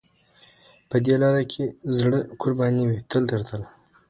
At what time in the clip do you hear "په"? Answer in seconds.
0.89-0.97